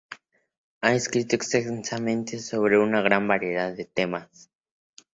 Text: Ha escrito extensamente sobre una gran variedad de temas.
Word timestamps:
Ha 0.81 0.95
escrito 0.95 1.35
extensamente 1.35 2.39
sobre 2.39 2.75
una 2.79 3.03
gran 3.03 3.27
variedad 3.27 3.71
de 3.71 3.85
temas. 3.85 4.49